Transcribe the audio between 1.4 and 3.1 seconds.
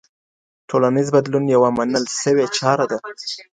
يوه منل سوې چاره ده.